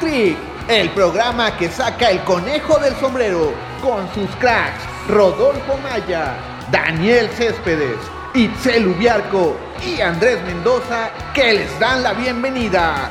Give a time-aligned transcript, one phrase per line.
[0.00, 0.36] Trick,
[0.68, 3.52] el programa que saca el conejo del sombrero
[3.82, 6.36] con sus cracks Rodolfo Maya,
[6.72, 7.98] Daniel Céspedes,
[8.34, 13.10] Itzel Ubiarco y Andrés Mendoza que les dan la bienvenida.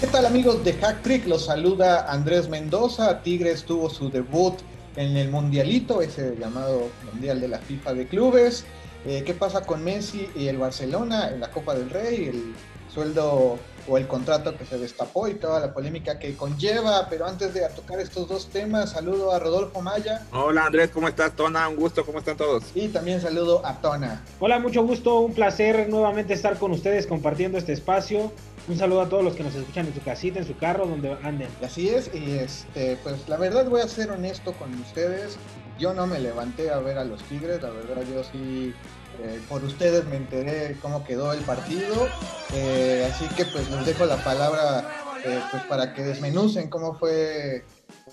[0.00, 1.26] ¿Qué tal amigos de Hack Trick?
[1.26, 3.22] Los saluda Andrés Mendoza.
[3.22, 4.54] Tigres tuvo su debut
[4.96, 8.64] en el Mundialito, ese llamado Mundial de la FIFA de Clubes.
[9.04, 12.28] Eh, ¿Qué pasa con Messi y el Barcelona en la Copa del Rey?
[12.28, 12.54] El
[12.92, 13.58] sueldo
[13.88, 17.08] o el contrato que se destapó y toda la polémica que conlleva.
[17.08, 20.26] Pero antes de tocar estos dos temas, saludo a Rodolfo Maya.
[20.32, 21.32] Hola Andrés, ¿cómo estás?
[21.34, 22.64] Tona, un gusto, ¿cómo están todos?
[22.74, 24.24] Y también saludo a Tona.
[24.40, 28.32] Hola, mucho gusto, un placer nuevamente estar con ustedes compartiendo este espacio.
[28.68, 31.16] Un saludo a todos los que nos escuchan en su casita, en su carro, donde
[31.22, 31.48] anden.
[31.64, 35.36] Así es, y este, pues la verdad voy a ser honesto con ustedes.
[35.78, 38.74] Yo no me levanté a ver a los Tigres, la verdad yo sí
[39.22, 42.08] eh, por ustedes me enteré cómo quedó el partido,
[42.54, 44.88] eh, así que pues les dejo la palabra
[45.24, 47.64] eh, pues para que desmenucen cómo fue,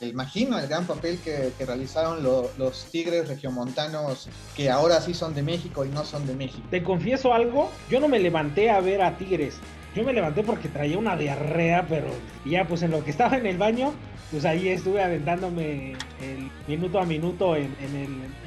[0.01, 5.43] imagino, el gran papel que, que realizaron los Tigres regiomontanos que ahora sí son de
[5.43, 6.65] México y no son de México.
[6.71, 9.55] Te confieso algo, yo no me levanté a ver a Tigres,
[9.95, 12.07] yo me levanté porque traía una diarrea, pero
[12.45, 13.93] ya pues en lo que estaba en el baño,
[14.31, 17.71] pues ahí estuve aventándome el minuto a minuto en,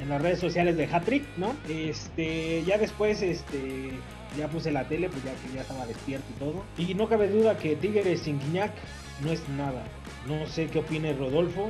[0.09, 1.55] las redes sociales de Hattrick, ¿no?
[1.69, 3.91] Este, ya después, este,
[4.37, 6.63] ya puse la tele, pues ya que ya estaba despierto y todo.
[6.77, 8.71] Y no cabe duda que Tigres sin Guiñac
[9.23, 9.83] no es nada.
[10.27, 11.69] No sé qué opine Rodolfo,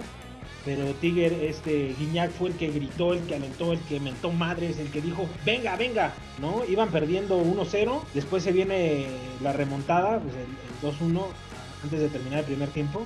[0.65, 4.77] pero Tiger, este Guiñac fue el que gritó, el que alentó, el que mentó madres,
[4.79, 6.63] el que dijo, venga, venga, ¿no?
[6.67, 9.05] Iban perdiendo 1-0, después se viene
[9.41, 10.47] la remontada, pues el,
[10.81, 11.23] 2-1
[11.83, 13.05] antes de terminar el primer tiempo.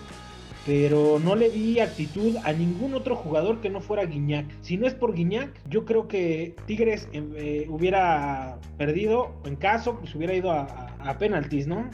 [0.65, 4.45] Pero no le vi actitud a ningún otro jugador que no fuera Guiñac.
[4.61, 10.13] Si no es por Guiñac, yo creo que Tigres eh, hubiera perdido, en caso, pues
[10.13, 10.65] hubiera ido a,
[10.99, 11.89] a penaltis, ¿no?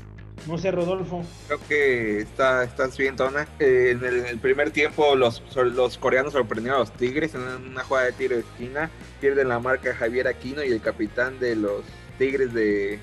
[0.46, 1.26] No sé, Rodolfo.
[1.48, 3.48] Creo que está, estás bien, Tona.
[3.60, 8.08] Eh, en, el, primer tiempo los, los coreanos sorprendieron a los Tigres en una jugada
[8.08, 8.90] de tiro de esquina.
[9.20, 11.84] Pierden la marca Javier Aquino y el capitán de los
[12.18, 13.00] Tigres de,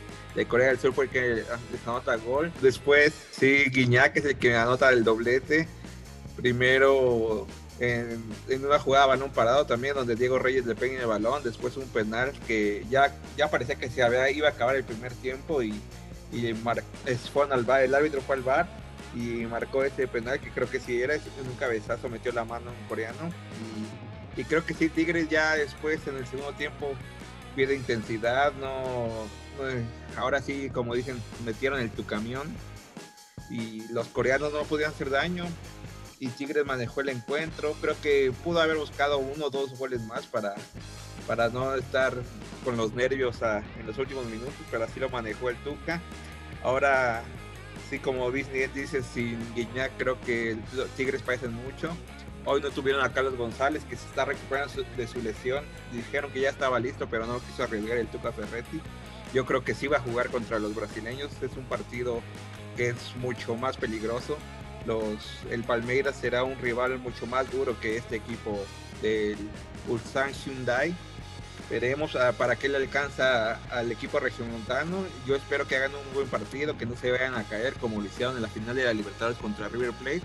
[0.49, 1.43] Corea del Sur fue el que
[1.87, 2.53] anota gol.
[2.63, 5.69] Después, sí, Guiñac es el que anota el doblete.
[6.37, 7.47] Primero
[7.79, 8.23] en,
[8.65, 12.33] una jugada balón parado también donde Diego Reyes le pega el balón, después un penal
[12.47, 15.75] que ya, ya parecía que se había, iba a acabar el primer tiempo y
[16.33, 16.83] y bar,
[17.83, 18.69] el árbitro fue al bar
[19.15, 22.71] y marcó ese penal que creo que si era en un cabezazo metió la mano
[22.71, 23.31] un coreano
[24.37, 26.93] y, creo que sí Tigres ya después en el segundo tiempo
[27.55, 29.09] pierde intensidad no,
[30.17, 32.53] ahora sí como dicen metieron el tu camión
[33.51, 35.45] y los coreanos no podían hacer daño
[36.19, 40.27] y Tigres manejó el encuentro creo que pudo haber buscado uno o dos goles más
[40.27, 40.57] para
[41.27, 42.15] para no estar
[42.65, 46.01] con los nervios en los últimos minutos, pero así lo manejó el Tuca.
[46.63, 47.23] Ahora,
[47.91, 51.97] sí, como Disney dice, sin Guiñac creo que los Tigres parecen mucho.
[52.47, 55.65] Hoy no tuvieron a Carlos González, que se está recuperando de su lesión.
[55.93, 58.81] Dijeron que ya estaba listo, pero no quiso arriesgar el Tuca Ferretti.
[59.33, 61.31] Yo creo que sí va a jugar contra los brasileños.
[61.43, 62.21] Es un partido
[62.77, 64.37] que es mucho más peligroso.
[65.51, 68.63] El Palmeiras será un rival mucho más duro que este equipo
[69.01, 69.39] del
[69.89, 70.95] Ulsan Hyundai
[71.71, 75.05] Veremos ah, para qué le alcanza al equipo regiomontano.
[75.27, 78.07] Yo espero que hagan un buen partido, que no se vayan a caer como lo
[78.07, 80.23] hicieron en la final de la Libertadores contra River Plate.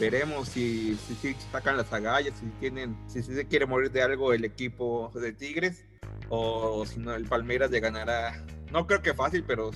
[0.00, 4.44] Veremos si, si, sacan las agallas, si tienen, si, se quiere morir de algo el
[4.44, 5.84] equipo de Tigres,
[6.28, 8.44] o, si no, el Palmeiras le ganará.
[8.70, 9.70] No creo que fácil, pero,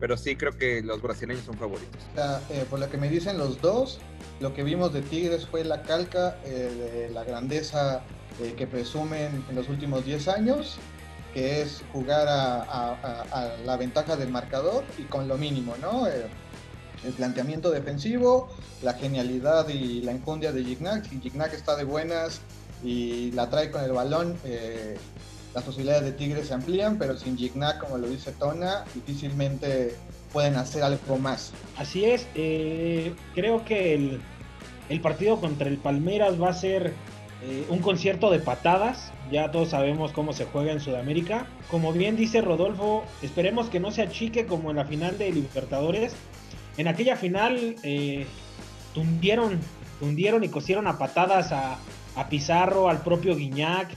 [0.00, 2.00] pero sí creo que los brasileños son favoritos.
[2.48, 4.00] Eh, por lo que me dicen los dos,
[4.40, 8.02] lo que vimos de Tigres fue la calca eh, la grandeza
[8.40, 10.78] eh, que presumen en los últimos 10 años,
[11.34, 16.06] que es jugar a, la ventaja del marcador y con lo mínimo, ¿no?
[16.06, 16.26] Eh,
[17.04, 18.48] el planteamiento defensivo,
[18.82, 21.08] la genialidad y la enjundia de Gignac.
[21.08, 21.20] Si
[21.56, 22.40] está de buenas
[22.82, 24.96] y la trae con el balón, eh,
[25.54, 29.96] las posibilidades de Tigres se amplían, pero sin Gignac, como lo dice Tona, difícilmente
[30.32, 31.52] pueden hacer algo más.
[31.76, 32.26] Así es,
[33.34, 34.20] creo que el,
[34.88, 36.94] el partido contra el Palmeiras va a ser
[37.44, 39.12] eh, un concierto de patadas.
[39.30, 41.46] Ya todos sabemos cómo se juega en Sudamérica.
[41.70, 46.14] Como bien dice Rodolfo, esperemos que no se achique como en la final de Libertadores.
[46.76, 48.26] En aquella final eh,
[48.94, 49.58] tundieron,
[49.98, 51.78] tundieron y cosieron a patadas a,
[52.28, 53.88] Pizarro, al propio Guiñac.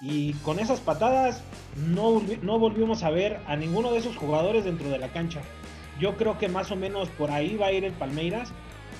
[0.00, 1.42] Y con esas patadas
[1.76, 5.42] no, no volvimos a ver a ninguno de esos jugadores dentro de la cancha.
[6.00, 8.52] Yo creo que más o menos por ahí va a ir el Palmeiras.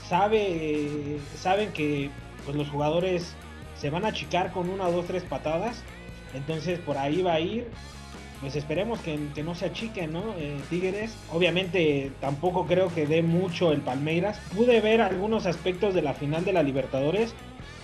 [0.09, 2.11] Sabe, saben que
[2.45, 3.35] pues, los jugadores
[3.81, 5.83] se van a achicar con una, dos, tres patadas.
[6.35, 7.69] Entonces por ahí va a ir.
[8.41, 10.35] Pues esperemos que, no se achiquen, ¿no?
[10.39, 11.17] Eh, Tigres.
[11.33, 14.39] Obviamente tampoco creo que dé mucho el Palmeiras.
[14.55, 17.35] Pude ver algunos aspectos de la final de la Libertadores.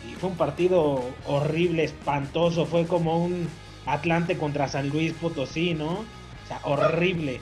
[0.09, 2.67] Y fue un partido horrible, espantoso.
[2.67, 3.49] Fue como un
[3.87, 5.91] Atlante contra San Luis Potosí, ¿no?
[5.91, 7.41] O sea, horrible.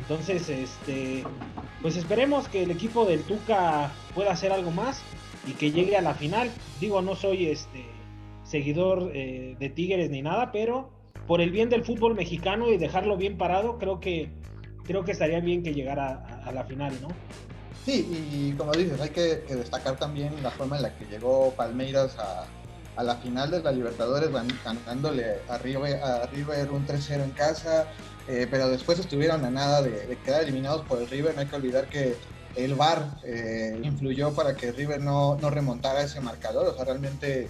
[0.00, 1.24] Entonces, este,
[1.82, 5.02] pues esperemos que el equipo del Tuca pueda hacer algo más
[5.46, 6.50] y que llegue a la final.
[6.80, 7.84] Digo, no soy este
[8.44, 10.90] seguidor eh, de Tigres ni nada, pero
[11.26, 14.30] por el bien del fútbol mexicano y dejarlo bien parado, creo que
[14.84, 17.08] creo que estaría bien que llegara a, la final, ¿no?
[17.84, 22.16] Sí, y, como dices, hay que, destacar también la forma en la que llegó Palmeiras
[22.18, 22.46] a,
[23.02, 24.30] la final de la Libertadores,
[24.64, 27.88] ganándole a River, a River un 3-0 en casa,
[28.28, 31.34] eh, pero después estuvieron a nada de, quedar eliminados por el River.
[31.34, 32.14] No hay que olvidar que
[32.56, 36.66] el VAR eh, influyó para que River no, no, remontara ese marcador.
[36.68, 37.48] O sea, realmente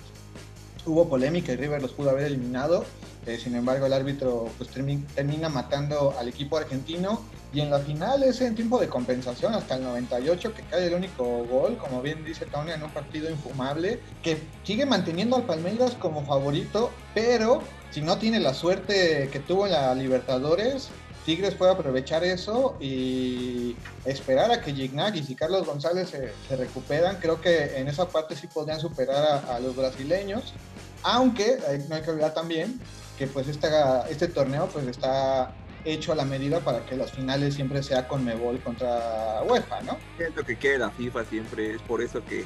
[0.86, 2.84] hubo polémica y River los pudo haber eliminado.
[3.26, 7.20] Eh, sin embargo, el árbitro pues, termina matando al equipo argentino.
[7.52, 10.94] Y en la final es en tiempo de compensación hasta el 98 que cae el
[10.94, 15.92] único gol, como bien dice Tony, en un partido infumable, que sigue manteniendo al Palmeiras
[15.94, 17.62] como favorito, pero
[17.92, 20.88] si no tiene la suerte que tuvo en la Libertadores,
[21.24, 27.16] Tigres puede aprovechar eso y esperar a que Gignagis y Carlos González se, recuperan.
[27.20, 30.54] Creo que en esa parte sí podrían superar a, los brasileños,
[31.02, 32.78] aunque no hay que olvidar también
[33.18, 35.54] que pues este torneo pues está
[35.84, 39.98] hecho a la medida para que las finales siempre sea con Mebol contra UEFA, ¿no?
[40.18, 42.44] Es lo que quiere la FIFA siempre, es por eso que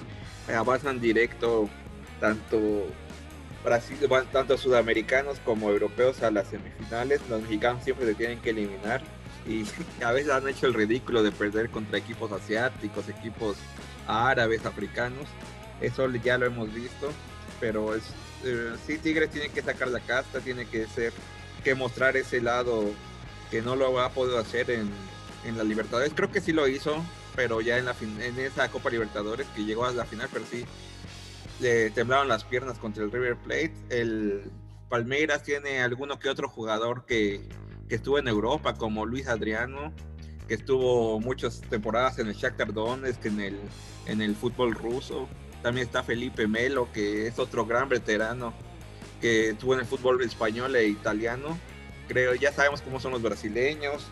[0.53, 1.69] avanzan directo
[2.21, 2.59] tanto
[3.64, 3.99] Brasil,
[4.32, 7.20] tanto sudamericanos como europeos a las semifinales.
[7.28, 9.02] Los mexicanos siempre se tienen que eliminar
[9.46, 9.64] y
[10.05, 13.56] a veces han hecho el ridículo de perder contra equipos asiáticos, equipos
[14.06, 15.28] árabes, africanos.
[15.81, 17.10] Eso ya lo hemos visto,
[17.60, 18.02] pero es,
[18.44, 21.12] eh, sí Tigres tiene que sacar la casta, tiene que ser
[21.62, 22.90] que mostrar ese lado
[23.50, 24.90] que no lo ha podido hacer en,
[25.44, 26.12] en la Libertadores.
[26.14, 27.02] Creo que sí lo hizo,
[27.34, 30.64] pero ya en la en esa Copa Libertadores que llegó a la final, pero sí
[31.60, 33.75] le temblaron las piernas contra el River Plate.
[33.90, 34.50] El
[34.88, 37.40] Palmeiras tiene alguno que otro jugador que,
[37.88, 39.93] estuvo en Europa, como Luis Adriano,
[40.46, 43.58] que estuvo muchas temporadas en el Shakhtar Donetsk, en el,
[44.06, 45.28] en el fútbol ruso.
[45.62, 48.52] También está Felipe Melo, que es otro gran veterano
[49.20, 51.58] que estuvo en el fútbol español e italiano.
[52.08, 54.06] Creo, ya sabemos cómo son los brasileños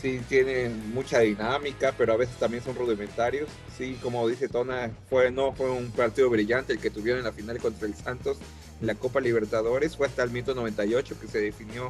[0.00, 3.48] sí tienen mucha dinámica, pero a veces también son rudimentarios.
[3.76, 7.32] Sí, como dice Tona, fue, no fue un partido brillante el que tuvieron en la
[7.32, 8.38] final contra el Santos
[8.80, 9.96] en la Copa Libertadores.
[9.96, 11.88] Fue hasta el minuto 98 que se definió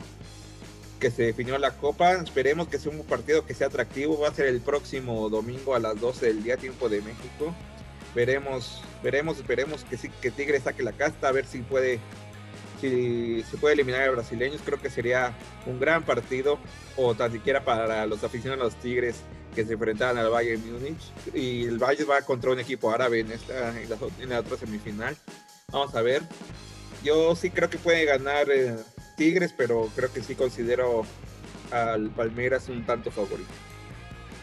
[0.98, 2.12] que se definió la Copa.
[2.12, 4.20] Esperemos que sea un partido que sea atractivo.
[4.20, 7.54] Va a ser el próximo domingo a las 12 del día, tiempo de México.
[8.14, 12.00] Veremos, veremos, esperemos que sí, que Tigre saque la casta, a ver si puede
[12.80, 15.36] si se puede eliminar a brasileños, creo que sería
[15.66, 16.58] un gran partido,
[16.96, 19.16] o tan siquiera para los aficionados de los Tigres
[19.54, 21.12] que se enfrentaban al Bayern Múnich.
[21.34, 25.16] Y el Bayern va contra un equipo árabe en, esta, en, la, otra semifinal.
[25.70, 26.22] Vamos a ver.
[27.02, 28.76] Yo sí creo que puede ganar eh,
[29.16, 31.04] Tigres, pero creo que sí considero
[31.70, 33.50] al Palmeiras un tanto favorito.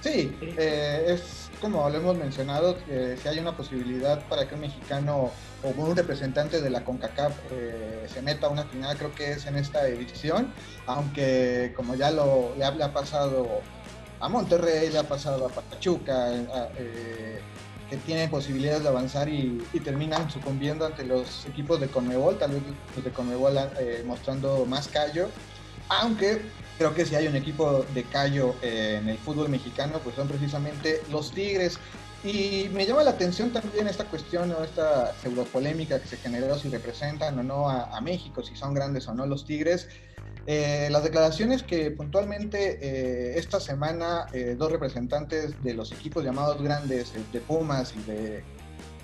[0.01, 2.77] Sí, eh, es como lo hemos mencionado,
[3.21, 5.31] si hay una posibilidad para que un mexicano
[5.63, 9.45] o un representante de la CONCACAF eh, se meta a una final, creo que es
[9.47, 10.53] en esta edición,
[10.85, 13.61] aunque como ya lo le ha, pasado
[14.19, 16.31] a Monterrey, le ha pasado a Pachuca,
[16.77, 17.39] eh,
[17.89, 22.63] que tienen posibilidades de avanzar y, terminan sucumbiendo ante los equipos de Conmebol, tal vez
[22.95, 23.57] los de Conmebol
[24.05, 25.29] mostrando más callo,
[25.89, 26.41] aunque
[26.77, 30.27] creo que si hay un equipo de callo eh, en el fútbol mexicano, pues son
[30.27, 31.79] precisamente los Tigres.
[32.23, 36.69] Y me llama la atención también esta cuestión o esta pseudopolémica que se generó si
[36.69, 39.87] representan o no a, México, si son grandes o no los Tigres.
[40.45, 47.13] Eh, las declaraciones que puntualmente eh, esta semana dos representantes de los equipos llamados grandes
[47.31, 48.43] de Pumas y de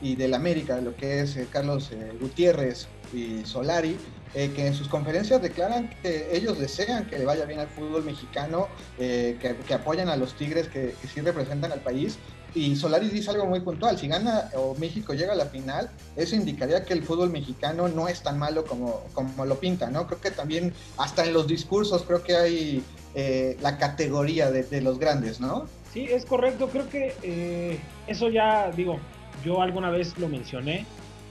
[0.02, 3.98] y del América, lo que es Carlos Gutiérrez y Solari,
[4.36, 8.04] eh, que en sus conferencias declaran que ellos desean que le vaya bien al fútbol
[8.04, 12.18] mexicano, eh, que, apoyan a los Tigres que, sí representan al país.
[12.56, 16.36] Y Solari dice algo muy puntual, si gana o México llega a la final, eso
[16.36, 20.08] indicaría que el fútbol mexicano no es tan malo como, como lo pinta, ¿no?
[20.08, 22.84] Creo que también hasta en los discursos creo que hay
[23.16, 25.68] eh, la categoría de, de, los grandes, ¿no?
[25.94, 29.00] Sí, es correcto, creo que eso ya, digo,
[29.44, 30.86] yo alguna vez lo mencioné,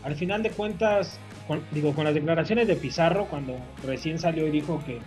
[0.04, 1.18] al final de cuentas
[1.70, 4.98] digo, con las declaraciones de Pizarro, cuando recién salió y dijo que,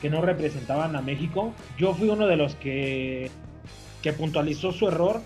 [0.00, 3.30] que no representaban a México, yo fui uno de los que,
[4.02, 5.20] que puntualizó su error,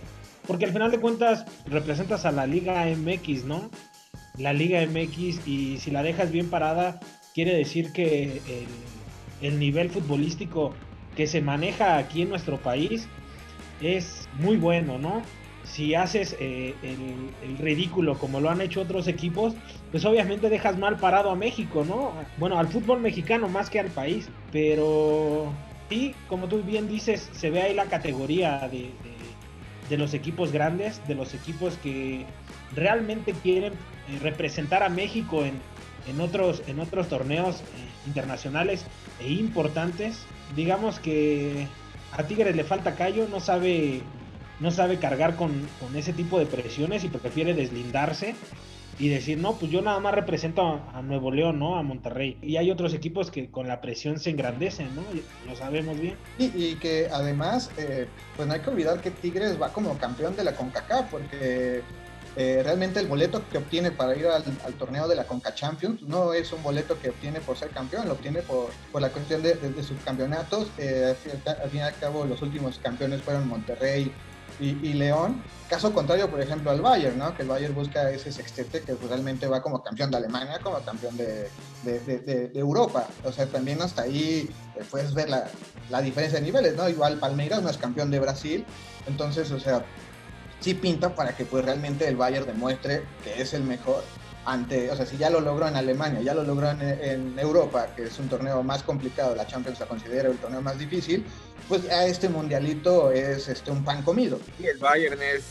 [0.46, 3.70] porque al final de cuentas representas a la Liga MX, ¿no?
[4.38, 7.00] la Liga MX y si la dejas bien parada,
[7.34, 8.40] quiere decir que
[9.42, 10.75] el, nivel futbolístico
[11.16, 13.08] que se maneja aquí en nuestro país
[13.80, 15.22] es muy bueno, ¿no?
[15.64, 19.54] Si haces eh, el, ridículo como lo han hecho otros equipos,
[19.90, 22.12] pues obviamente dejas mal parado a México, ¿no?
[22.38, 25.52] Bueno, al fútbol mexicano más que al país, pero
[25.88, 28.90] sí, como tú bien dices, se ve ahí la categoría de,
[29.88, 32.24] de los equipos grandes, de los equipos que
[32.74, 35.60] realmente quieren eh, representar a México en,
[36.06, 37.64] en, otros, en otros torneos eh,
[38.06, 38.84] internacionales
[39.20, 40.24] e importantes.
[40.54, 41.66] Digamos que
[42.12, 44.02] a Tigres le falta callo, no sabe,
[44.60, 48.34] no sabe cargar con, con ese tipo de presiones y prefiere deslindarse
[48.98, 51.78] y decir, no, pues yo nada más represento a, Nuevo León, ¿no?
[51.78, 52.36] A Monterrey.
[52.42, 55.02] Y hay otros equipos que con la presión se engrandecen, ¿no?
[55.46, 56.16] Lo sabemos bien.
[56.38, 60.42] Y, que además, eh, pues no hay que olvidar que Tigres va como campeón de
[60.42, 61.82] la CONCACAF, porque
[62.36, 64.42] eh, realmente el boleto que obtiene para ir al,
[64.74, 68.14] torneo de la CONCA Champions no es un boleto que obtiene por ser campeón, lo
[68.14, 70.68] obtiene por, por la cuestión de, de, sus campeonatos.
[70.78, 71.14] Eh,
[71.46, 74.12] al fin y al cabo, los últimos campeones fueron Monterrey,
[74.60, 75.42] y, León.
[75.68, 77.36] Caso contrario, por ejemplo, al Bayern, ¿no?
[77.36, 81.16] Que el Bayern busca ese sextete que realmente va como campeón de Alemania, como campeón
[81.16, 81.50] de,
[81.84, 83.06] de, Europa.
[83.24, 85.44] O sea, también hasta ahí eh, puedes ver la,
[85.90, 86.88] la, diferencia de niveles, ¿no?
[86.88, 88.64] Igual Palmeiras no es campeón de Brasil.
[89.06, 89.84] Entonces, o sea,
[90.60, 94.02] sí pinta para que pues realmente el Bayern demuestre que es el mejor
[94.48, 98.04] ante, o sea, si ya lo logró en Alemania, ya lo logró en, Europa, que
[98.04, 101.24] es un torneo más complicado, la Champions la considera el torneo más difícil,
[101.68, 104.40] pues a este mundialito es este un pan comido.
[104.58, 105.44] Y el Bayern es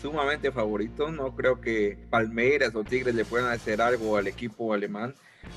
[0.00, 5.14] sumamente favorito, no creo que Palmeiras o Tigres le puedan hacer algo al equipo alemán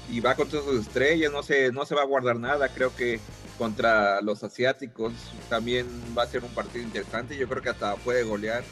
[0.09, 3.19] y va contra sus estrellas, no se, no se va a guardar nada, creo que
[3.57, 5.11] contra los asiáticos
[5.49, 8.63] también va a ser un partido interesante, yo creo que hasta puede golear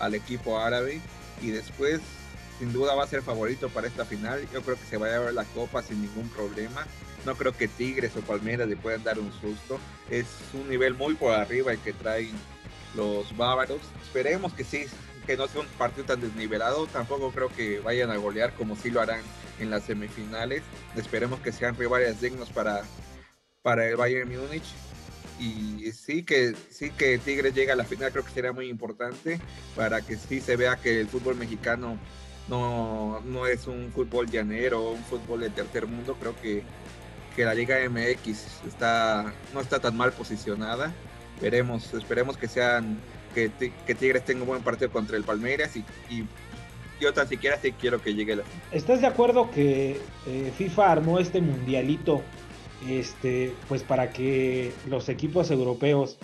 [0.00, 1.00] al equipo árabe
[1.40, 2.00] y después
[2.60, 4.46] sin duda va a ser favorito para esta final.
[4.52, 6.86] Yo creo que se va a llevar la copa sin ningún problema.
[7.24, 9.80] No creo que Tigres o Palmeiras le puedan dar un susto.
[10.10, 12.32] Es un nivel muy por arriba el que traen
[12.94, 13.80] los bávaros.
[14.02, 14.84] Esperemos que sí,
[15.26, 16.86] que no sea un partido tan desnivelado.
[16.86, 19.22] Tampoco creo que vayan a golear como sí lo harán
[19.58, 20.62] en las semifinales.
[20.96, 22.82] Esperemos que sean rivales dignos para,
[23.62, 24.70] para el Bayern Múnich.
[25.38, 29.40] Y sí que, sí que Tigres llega a la final, creo que será muy importante
[29.74, 31.98] para que sí se vea que el fútbol mexicano
[32.48, 36.62] no, no es un fútbol llanero, un fútbol de tercer mundo, creo que,
[37.36, 40.92] que la Liga MX está, no está tan mal posicionada.
[41.40, 42.98] Veremos, esperemos que sean,
[43.34, 43.50] que,
[43.86, 46.26] que Tigres tenga un buen partido contra el Palmeiras y, y
[47.00, 48.42] yo tan siquiera sí quiero que llegue la
[48.72, 52.22] ¿Estás de acuerdo que eh, FIFA armó este mundialito
[52.88, 56.18] este, pues para que los equipos europeos,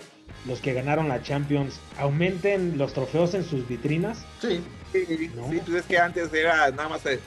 [0.47, 4.25] los que ganaron la Champions, aumenten los trofeos en sus vitrinas?
[4.41, 4.61] Sí.
[4.91, 5.31] Sí, sí,
[5.65, 7.19] pues es que antes era nada más eh,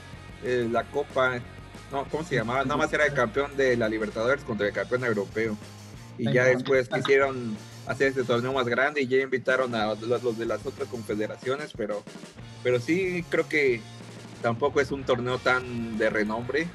[0.43, 1.39] eh, la Copa,
[1.93, 2.65] no, ¿cómo se llamaba?
[2.65, 5.57] Nada más era el campeón de la Libertadores contra el campeón europeo.
[6.19, 10.47] Y ya después quisieron hacer este torneo más grande y ya invitaron a los, de
[10.47, 12.03] las otras confederaciones, pero,
[12.63, 13.81] pero sí creo que
[14.43, 16.67] tampoco es un torneo tan de renombre,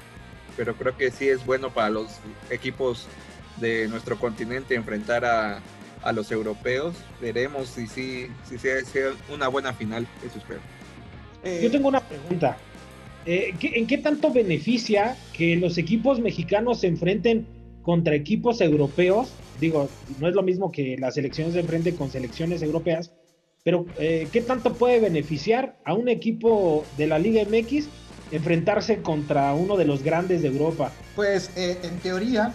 [0.56, 2.08] pero creo que sí es bueno para los
[2.50, 3.06] equipos
[3.58, 5.60] de nuestro continente enfrentar a,
[6.02, 6.96] a los europeos.
[7.20, 10.60] Veremos si sí si, si, sea una buena final, eso espero.
[11.42, 12.56] Eh, Yo tengo una pregunta.
[13.24, 17.46] Eh, ¿En qué tanto beneficia que los equipos mexicanos se enfrenten
[17.82, 19.34] contra equipos europeos?
[19.58, 23.12] Digo, no es lo mismo que las selecciones se enfrenten con selecciones europeas,
[23.64, 27.88] pero eh, ¿qué tanto puede beneficiar a un equipo de la Liga MX
[28.30, 30.92] enfrentarse contra uno de los grandes de Europa?
[31.16, 32.52] Pues en teoría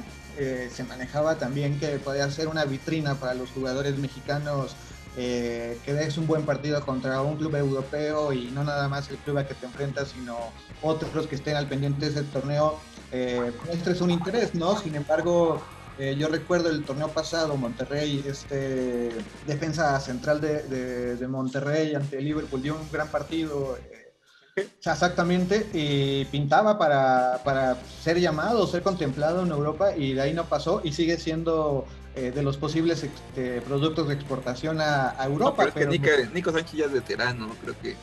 [0.70, 4.76] se manejaba también que podía ser una vitrina para los jugadores mexicanos
[5.18, 9.18] eh, que des un buen partido contra un club europeo y no nada más el
[9.18, 10.38] club a que te enfrentas, sino
[10.82, 12.80] otros que estén al pendiente de ese torneo,
[13.12, 13.52] eh,
[13.86, 14.78] es un interés, ¿no?
[14.78, 15.62] Sin embargo,
[15.98, 19.10] eh, yo recuerdo el torneo pasado, Monterrey, este
[19.46, 23.78] defensa central de, de, Monterrey ante Liverpool dio un gran partido.
[23.78, 30.34] Eh, exactamente, y pintaba para, para ser llamado, ser contemplado en Europa y de ahí
[30.34, 35.68] no pasó y sigue siendo eh, de los posibles este, productos de exportación a, Europa.
[35.74, 37.96] pero, es que Nico, Sánchez ya es veterano, creo que,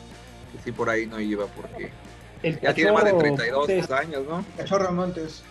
[0.63, 1.91] sí por ahí no iba porque
[2.61, 4.43] ya tiene más de 32 años, ¿no?
[4.57, 5.43] Cachorro Montes.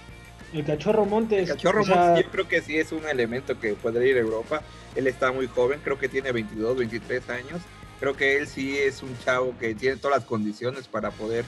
[0.52, 1.48] El Cachorro Montes.
[1.48, 4.62] El Cachorro Montes yo creo que sí es un elemento que puede ir a Europa.
[4.96, 7.60] Él está muy joven, creo que tiene 22, 23 años.
[8.00, 11.44] Creo que él sí es un chavo que tiene todas las condiciones para poder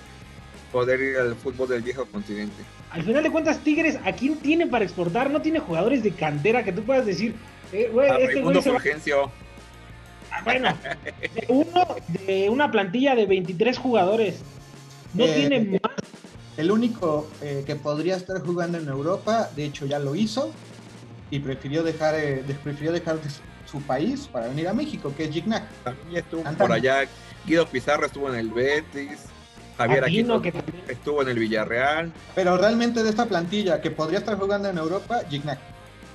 [0.73, 2.63] poder ir al fútbol del viejo continente.
[2.91, 5.31] Al final de cuentas, Tigres, ¿a quién tiene para exportar?
[5.31, 7.35] No tiene jugadores de cantera que tú puedas decir,
[7.73, 10.77] eh, güey, este güey se ah, bueno,
[11.35, 11.87] de uno
[12.27, 14.41] de una plantilla de 23 jugadores.
[15.15, 15.93] No Eh, tiene más.
[16.57, 20.53] El único eh, que podría estar jugando en Europa, de hecho ya lo hizo,
[21.31, 23.41] y prefirió dejar, eh, prefirió dejar de su-
[23.87, 25.63] país para venir a México, que es Gignac.
[25.85, 27.07] También estuvo por allá.
[27.47, 29.27] Guido Pizarro estuvo en el Betis.
[29.81, 32.13] Javier Aquino, Aquino que también- estuvo en el Villarreal.
[32.35, 35.59] Pero realmente de esta plantilla que podría estar jugando en Europa, Gignac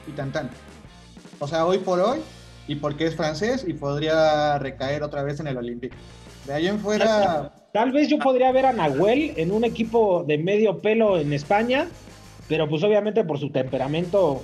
[0.07, 0.49] y Tantan.
[1.39, 2.19] O sea, hoy por hoy,
[2.67, 5.95] y porque es francés, y podría recaer otra vez en el Olympique.
[6.45, 10.37] De ahí en fuera, Tal vez yo podría ver a Nahuel en un equipo de
[10.37, 11.89] medio pelo en España,
[12.47, 14.43] pero pues obviamente por su temperamento,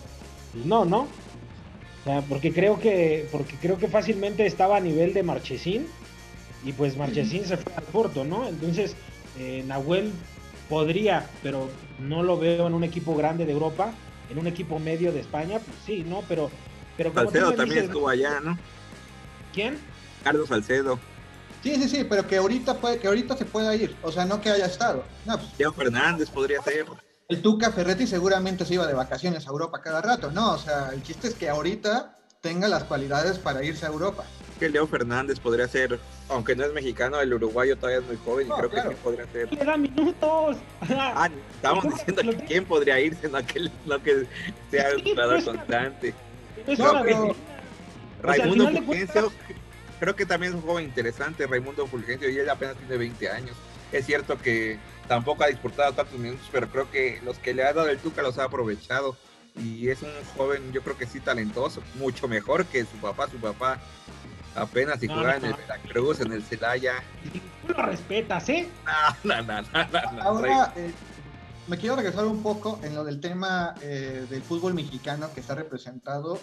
[0.51, 1.01] pues no, ¿no?
[1.03, 5.87] O sea, porque creo que, porque creo que fácilmente estaba a nivel de Marchesín,
[6.65, 8.47] y pues Marchesín se fue al Porto, ¿no?
[8.49, 8.95] Entonces,
[9.37, 10.11] eh, Nahuel
[10.69, 11.69] podría, pero
[11.99, 13.91] no lo veo en un equipo grande de Europa,
[14.29, 16.23] en un equipo medio de España, pues sí, ¿no?
[16.27, 16.49] Pero,
[16.97, 18.57] pero como Salcedo también dices, estuvo allá, ¿no?
[19.53, 19.77] ¿Quién?
[20.23, 20.99] Carlos Salcedo.
[21.63, 23.95] sí, sí, sí, pero que ahorita, puede, que ahorita se pueda ir.
[24.01, 25.03] O sea, no que haya estado.
[25.25, 26.85] No, pues, Leo Fernández podría ser.
[27.27, 30.53] el Tuca Ferretti seguramente se iba de vacaciones a Europa cada rato, ¿no?
[30.53, 34.23] O sea, el chiste es que ahorita tenga las cualidades para irse a Europa.
[34.61, 35.99] Que Leo Fernández podría ser,
[36.29, 38.89] aunque no es mexicano, el uruguayo todavía es muy joven y creo claro.
[38.91, 39.51] que sí podría ser.
[39.51, 40.57] Le da minutos.
[40.91, 44.27] Ah, estábamos diciendo que quién podría irse, no que, no que
[44.69, 46.13] sea un jugador pues, constante.
[46.77, 47.23] No, pero-.
[47.23, 47.35] O sea,
[48.21, 49.57] Raimundo Fulgencio, cuentas-
[49.99, 53.55] creo que también es un joven interesante, Raimundo Fulgencio, y él apenas tiene 20 años.
[53.91, 54.77] Es cierto que
[55.07, 58.21] tampoco ha disputado tantos minutos, pero creo que los que le ha dado el Tuca
[58.21, 59.17] los ha aprovechado.
[59.55, 63.27] Y es un joven, yo creo que sí talentoso, mucho mejor que su papá.
[63.27, 63.81] Su papá
[64.55, 65.53] apenas si No, jugaba no, en el.
[65.55, 67.03] Veracruz, en el Celaya.
[67.67, 68.69] Tú lo respetas, ¿eh?
[69.23, 70.91] No, no, no, no, no, no, Ahora, eh,
[71.67, 75.55] me quiero regresar un poco en lo del tema eh, del fútbol mexicano que está
[75.55, 76.39] representado,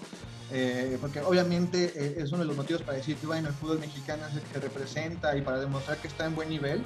[0.50, 3.78] eh, porque obviamente eh, es uno de los motivos para decir que bueno, el fútbol
[3.78, 6.84] mexicano es el que representa y para demostrar que está en buen nivel,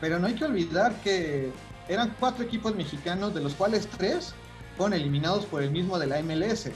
[0.00, 1.50] pero no hay que olvidar que
[1.88, 4.34] eran cuatro equipos mexicanos, de los cuales tres
[4.76, 6.70] fueron eliminados por el mismo de la MLS.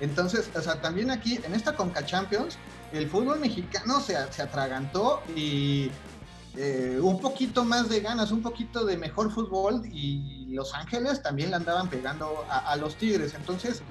[0.00, 2.56] Entonces, o sea, también aquí en esta Conca Champions,
[2.92, 5.90] el fútbol mexicano se, se atragantó y
[6.56, 11.50] eh, un poquito más de ganas, un poquito de mejor fútbol y Los Ángeles también
[11.50, 13.34] le andaban pegando a, a los Tigres.
[13.34, 13.82] Entonces,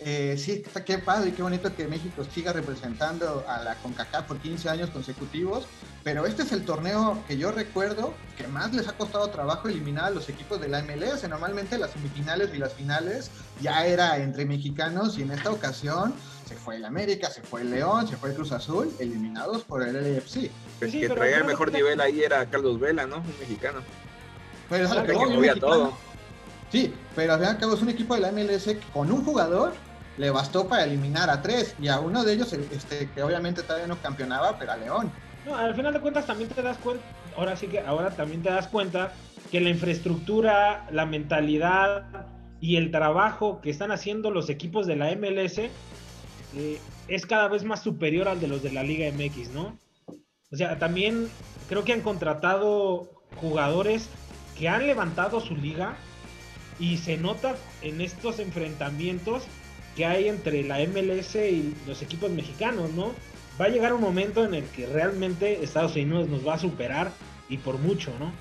[0.00, 4.38] eh, sí, qué padre y qué bonito que México siga representando a la CONCACAF por
[4.38, 5.66] 15 años consecutivos,
[6.04, 10.04] pero este es el torneo que yo recuerdo que más les ha costado trabajo eliminar
[10.04, 11.28] a los equipos de la MLS.
[11.28, 16.14] Normalmente las semifinales y las finales ya era entre mexicanos y en esta ocasión
[16.48, 19.82] se fue el América, se fue el León, se fue el Cruz Azul, eliminados por
[19.86, 20.50] el LFC.
[20.78, 23.16] Pues Sí, que traía el mejor que- nivel ahí era Carlos Vela, ¿no?
[23.18, 23.80] Un mexicano.
[24.70, 25.92] Pero es a lo Que un todo.
[26.72, 29.10] Sí, pero al fin y al cabo es un equipo de la MLS que con
[29.12, 29.72] un jugador
[30.16, 33.86] le bastó para eliminar a tres y a uno de ellos este, que obviamente todavía
[33.86, 35.10] no campeonaba, pero a León.
[35.46, 37.04] No, al final de cuentas también te das cuenta,
[37.36, 39.12] ahora sí que ahora también te das cuenta
[39.50, 42.26] que la infraestructura, la mentalidad
[42.60, 45.70] y el trabajo que están haciendo los equipos de la MLS
[47.08, 49.76] es cada vez más superior al de los de la Liga MX, ¿no?
[50.50, 51.28] O sea, también
[51.68, 54.08] creo que han contratado jugadores
[54.58, 55.96] que han levantado su liga
[56.78, 59.44] y se nota en estos enfrentamientos
[59.96, 63.12] que hay entre la MLS y los equipos mexicanos, ¿no?
[63.60, 67.10] Va a llegar un momento en el que realmente Estados Unidos nos va a superar
[67.48, 68.32] y por mucho, ¿no?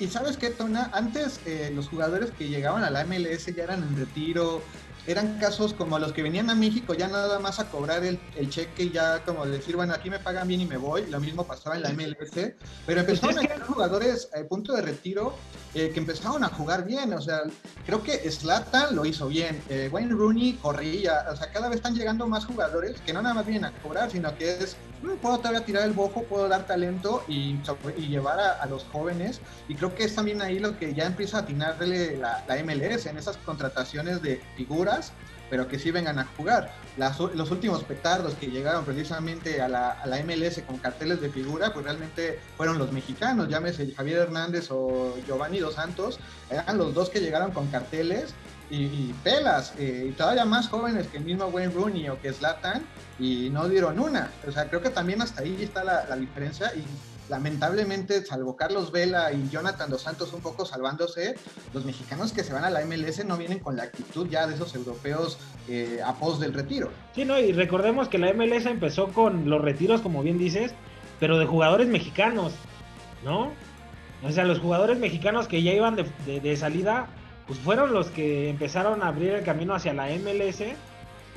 [0.00, 3.64] Y, y sabes qué, Tona, antes eh, los jugadores que llegaban a la MLS ya
[3.64, 4.62] eran en retiro,
[5.06, 8.50] eran casos como los que venían a México ya nada más a cobrar el, el
[8.50, 11.46] cheque y ya como decir, bueno, aquí me pagan bien y me voy, lo mismo
[11.46, 12.52] pasaba en la MLS,
[12.86, 15.34] pero empezaron a llegar jugadores a punto de retiro
[15.74, 17.42] eh, que empezaron a jugar bien, o sea,
[17.86, 21.94] creo que Slatan lo hizo bien, eh, Wayne Rooney corría, o sea, cada vez están
[21.94, 25.38] llegando más jugadores que no nada más vienen a cobrar, sino que es, "Mm, puedo
[25.38, 27.56] todavía tirar el bojo, puedo dar talento y,
[28.08, 31.38] llevar a, a los jóvenes, y creo que es también ahí lo que ya empieza
[31.38, 35.12] a atinarle la, la MLS en esas contrataciones de figuras,
[35.50, 36.72] pero que sí vengan a jugar.
[36.96, 41.28] Las- los últimos petardos que llegaron precisamente a la, a la MLS con carteles de
[41.28, 46.94] figura, pues realmente fueron los mexicanos, llámese Javier Hernández o Giovanni Dos Santos, eran los
[46.94, 48.34] dos que llegaron con carteles
[48.72, 52.84] y, pelas, eh, y todavía más jóvenes que el mismo Wayne Rooney o que Zlatan,
[53.18, 54.30] y no dieron una.
[54.46, 56.84] O sea, creo que también hasta ahí está la, la diferencia y
[57.30, 61.36] lamentablemente, salvo Carlos Vela y Jonathan Dos Santos un poco salvándose,
[61.72, 64.54] los mexicanos que se van a la MLS no vienen con la actitud ya de
[64.56, 65.38] esos europeos
[65.68, 66.90] eh, a pos del retiro.
[67.14, 67.38] Sí, ¿no?
[67.38, 70.74] Y recordemos que la MLS empezó con los retiros, como bien dices,
[71.20, 72.52] pero de jugadores mexicanos,
[73.24, 73.50] ¿no?
[74.22, 77.06] O sea, los jugadores mexicanos que ya iban de, de- de salida,
[77.46, 80.62] pues fueron los que empezaron a abrir el camino hacia la MLS.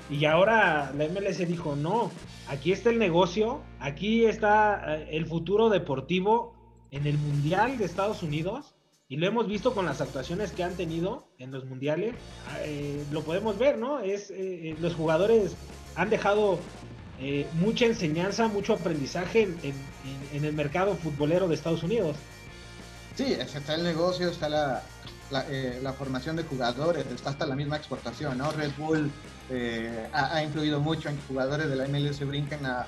[0.10, 2.12] Y ahora la MLS dijo, no,
[2.48, 6.54] aquí está el negocio, aquí está eh, el futuro deportivo
[6.92, 8.76] en el Mundial de Estados Unidos,
[9.08, 12.16] y lo hemos visto con las actuaciones que han tenido en los mundiales,
[12.64, 14.00] eh, lo podemos ver, ¿no?
[14.00, 15.56] Es, eh, los jugadores
[15.96, 16.60] han dejado
[17.54, 22.18] mucha enseñanza, mucho aprendizaje en, el mercado futbolero de Estados Unidos.
[23.16, 24.84] Sí, está el negocio, está la,
[25.32, 28.52] la, formación de jugadores, está hasta la misma exportación, ¿no?
[28.52, 29.12] Red Bull
[30.14, 32.88] ha, ha, influido mucho en que jugadores de la MLS brinquen a,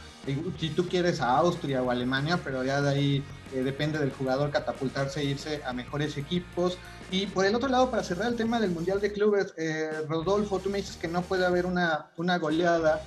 [0.59, 4.51] si tú quieres, a Austria o Alemania, pero ya de ahí eh, depende del jugador
[4.51, 6.77] catapultarse e irse a mejores equipos.
[7.11, 10.59] Y por el otro lado, para cerrar el tema del Mundial de Clubes, eh, Rodolfo,
[10.59, 13.01] tú me dices que no puede haber una, una goleada.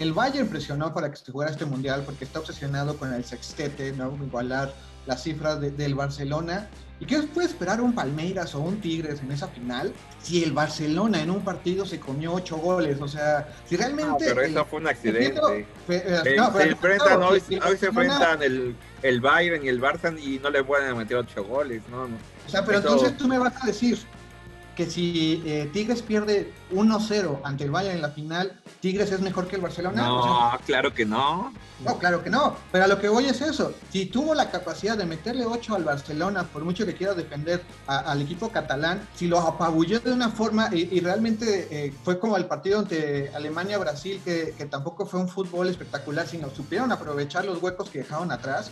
[0.00, 3.92] El Bayern presionó para que se jugara este Mundial porque está obsesionado con el sextete,
[3.92, 4.18] ¿no?
[4.22, 4.74] igualar
[5.06, 6.68] las cifras del Barcelona.
[7.00, 11.20] ¿Y qué puede esperar un Palmeiras o un Tigres en esa final si el Barcelona
[11.20, 13.00] en un partido se comió ocho goles?
[13.00, 14.26] O sea, si realmente...
[14.26, 15.66] pero eso fue un accidente.
[15.86, 20.96] se enfrentan, hoy, se enfrentan el, el Bayern y el Barça y no le pueden
[20.96, 22.04] meter ocho goles, ¿no?
[22.04, 23.98] O sea, pero entonces tú me vas a decir,
[24.74, 29.46] que si eh, Tigres pierde 1-0 ante el Bayern en la final, Tigres es mejor
[29.46, 30.02] que el Barcelona.
[30.02, 31.52] No, claro que no.
[31.84, 32.56] No, claro que no.
[32.70, 33.72] Pero a lo que voy es eso.
[33.90, 38.22] Si tuvo la capacidad de meterle 8 al Barcelona, por mucho que quiera defender al
[38.22, 42.78] equipo catalán, si lo apabulló de una forma y, realmente eh, fue como el partido
[42.78, 48.00] ante Alemania-Brasil, que, que tampoco fue un fútbol espectacular, sino supieron aprovechar los huecos que
[48.00, 48.70] dejaron atrás.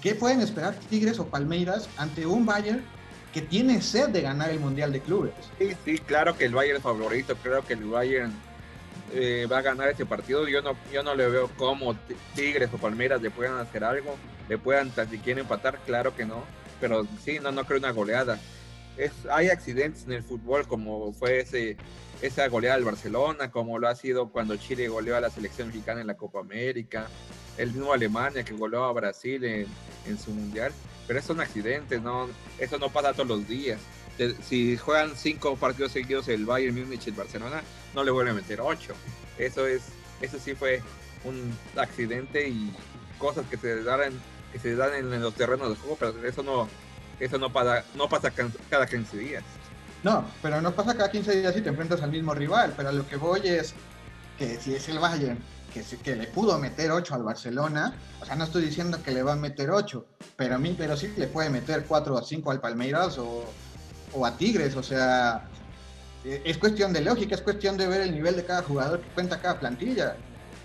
[0.00, 2.84] ¿Qué pueden esperar Tigres o Palmeiras ante un Bayern
[3.32, 5.32] que tiene sed de ganar el Mundial de Clubes.
[5.58, 8.32] Sí, sí, claro que el Bayern es favorito, creo que el Bayern
[9.14, 10.46] eh, va a ganar este partido.
[10.48, 11.96] Yo no, yo no le veo cómo
[12.34, 14.16] Tigres o Palmeiras le puedan hacer algo,
[14.48, 16.44] le puedan tan siquiera empatar, claro que no,
[16.80, 18.38] pero sí, no, no creo una goleada.
[18.96, 21.76] Es, hay accidentes en el fútbol como fue ese,
[22.22, 26.00] esa goleada del Barcelona, como lo ha sido cuando Chile goleó a la selección mexicana
[26.00, 27.08] en la Copa América,
[27.58, 29.66] el mismo Alemania que goleó a Brasil en,
[30.06, 30.72] en su mundial
[31.06, 33.80] pero es un accidente, no, eso no pasa todos los días.
[34.42, 37.62] Si juegan cinco partidos seguidos el Bayern Múnich y el Barcelona,
[37.94, 38.94] no le vuelven a meter ocho.
[39.38, 39.82] Eso es,
[40.20, 40.80] eso sí fue
[41.24, 42.72] un accidente y
[43.18, 44.12] cosas que se dan,
[44.52, 46.68] que se dan en, los terrenos de juego, pero eso no,
[47.18, 48.32] eso no pasa, no pasa
[48.70, 49.44] cada 15 días.
[50.02, 53.06] No, pero no pasa cada 15 días si te enfrentas al mismo rival, pero lo
[53.06, 53.74] que voy es
[54.38, 55.38] que si es el Bayern
[55.72, 59.22] que, que le pudo meter 8 al Barcelona, o sea, no estoy diciendo que le
[59.22, 60.04] va a meter 8,
[60.36, 63.44] pero a mí, pero sí le puede meter 4 o 5 al Palmeiras o,
[64.12, 65.46] o a Tigres, o sea,
[66.24, 69.08] e, es cuestión de lógica, es cuestión de ver el nivel de cada jugador que
[69.10, 70.16] cuenta cada plantilla.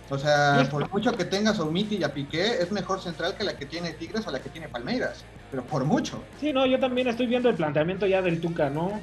[0.10, 3.43] O sea, por mucho que tengas a Umiti y a Piqué, es mejor central que
[3.43, 5.26] la que tiene Tigres o la que tiene Palmeiras.
[5.52, 6.23] Pero por mucho.
[6.39, 9.02] Sí, no, yo también estoy viendo el planteamiento ya del Tuca, ¿no?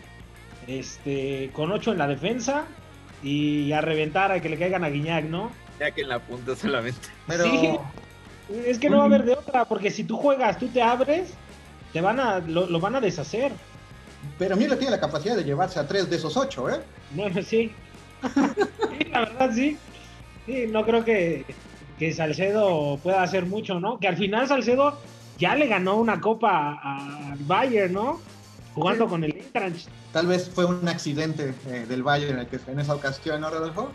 [0.67, 2.65] Este, con 8 en la defensa
[3.23, 5.51] y a reventar a que le caigan a Guiñac, ¿no?
[5.79, 7.09] ya que en la punta solamente.
[7.27, 7.45] Pero...
[7.45, 7.79] Sí,
[8.67, 11.33] es que no va a haber de otra, porque si tú juegas, tú te abres,
[11.93, 13.53] te van a, lo, van a deshacer.
[14.39, 16.81] Pero Mira tiene la capacidad de llevarse a tres de esos ocho, ¿eh?
[17.13, 17.73] Bueno, sí.
[18.23, 19.79] sí, la verdad sí.
[20.47, 21.45] Sí, no creo que,
[21.99, 23.99] que Salcedo pueda hacer mucho, ¿no?
[23.99, 24.99] Que al final Salcedo
[25.39, 28.21] ya le ganó una copa al Bayern, ¿no?
[28.75, 29.89] Jugando con el Eintracht.
[30.13, 33.91] Tal vez fue un accidente eh, del Bayern el que en esa ocasión, ¿no, Rodolfo?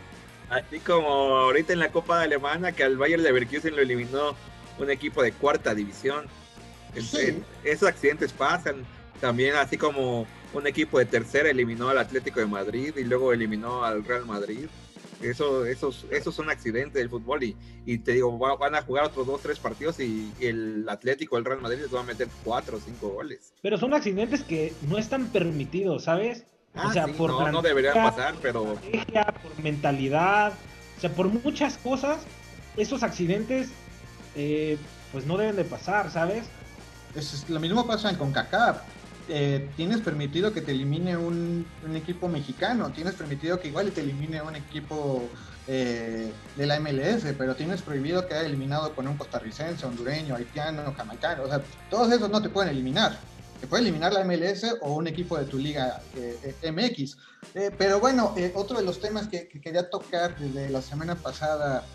[0.49, 4.35] Así como ahorita en la Copa Alemana que al Bayern Leverkusen lo eliminó
[4.79, 6.25] un equipo de cuarta división.
[7.63, 8.85] esos accidentes pasan.
[9.21, 13.83] También así como un equipo de tercera eliminó al Atlético de Madrid y luego eliminó
[13.83, 14.67] al Real Madrid.
[15.21, 17.55] Eso, esos, esos son accidentes del fútbol y,
[17.85, 21.61] y te digo, van a jugar otros dos, tres partidos y, el Atlético, el Real
[21.61, 23.53] Madrid les va a meter cuatro o cinco goles.
[23.61, 26.45] Pero son accidentes que no están permitidos, ¿sabes?
[26.75, 28.75] o ah, sea, por no, no debería pasar, pero.
[28.75, 30.53] Por mentalidad,
[30.97, 32.19] o sea, por muchas cosas,
[32.77, 33.69] esos accidentes,
[34.35, 34.77] eh,
[35.11, 36.45] pues no deben de pasar, ¿sabes?
[37.15, 38.81] Es, lo mismo pasa en CONCACAF.
[39.31, 44.41] Eh, tienes permitido que te elimine un, equipo mexicano, tienes permitido que igual te elimine
[44.41, 45.29] un equipo
[45.67, 50.95] eh, de la MLS, pero tienes prohibido que haya eliminado con un costarricense, hondureño, haitiano,
[50.95, 51.61] jamaicano, o sea,
[51.91, 53.19] todos esos no te pueden eliminar.
[53.61, 57.17] Te puede eliminar la MLS o un equipo de tu liga eh, eh, MX.
[57.77, 61.85] Pero bueno, otro de los temas que, quería tocar desde la semana pasada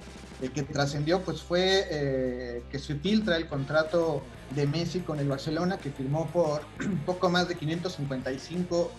[0.55, 5.91] que trascendió, pues fue que se filtra el contrato de Messi con el Barcelona, que
[5.91, 6.63] firmó por
[7.07, 8.91] poco más de 555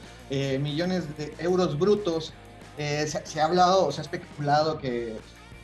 [0.60, 2.34] millones de euros brutos.
[2.78, 5.18] Se, se, ha hablado, se ha especulado que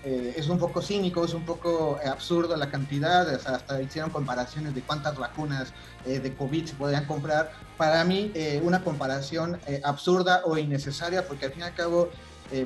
[0.03, 4.73] eh, es un poco cínico, es un poco eh, absurdo la cantidad, hasta hicieron comparaciones
[4.73, 5.73] de cuántas vacunas
[6.05, 7.51] eh, de COVID se podrían comprar.
[7.77, 8.31] Para mí,
[8.61, 12.09] una comparación absurda o innecesaria, porque al fin y al cabo,